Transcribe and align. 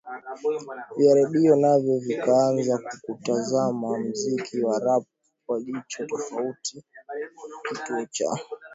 vya 0.97 1.13
redio 1.15 1.55
navyo 1.55 1.99
vikaanza 1.99 2.81
kuutazama 3.01 3.99
muziki 3.99 4.61
wa 4.63 4.79
Rap 4.79 5.03
kwa 5.45 5.61
jicho 5.61 6.05
tofauti 6.05 6.83
Kituo 7.69 8.05
cha 8.05 8.39